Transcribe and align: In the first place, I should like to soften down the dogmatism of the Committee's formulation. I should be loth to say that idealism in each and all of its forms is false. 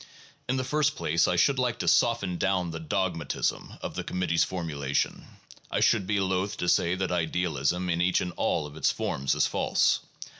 In 0.49 0.57
the 0.57 0.63
first 0.63 0.95
place, 0.95 1.27
I 1.27 1.35
should 1.35 1.59
like 1.59 1.77
to 1.77 1.87
soften 1.87 2.37
down 2.39 2.71
the 2.71 2.79
dogmatism 2.79 3.77
of 3.83 3.93
the 3.93 4.03
Committee's 4.03 4.43
formulation. 4.43 5.27
I 5.69 5.79
should 5.79 6.07
be 6.07 6.19
loth 6.19 6.57
to 6.57 6.67
say 6.69 6.95
that 6.95 7.11
idealism 7.11 7.87
in 7.87 8.01
each 8.01 8.19
and 8.19 8.33
all 8.35 8.65
of 8.65 8.75
its 8.75 8.89
forms 8.89 9.35
is 9.35 9.45
false. 9.45 9.99